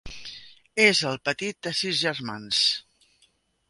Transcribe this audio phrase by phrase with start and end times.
[0.85, 2.67] És el petit de sis germans.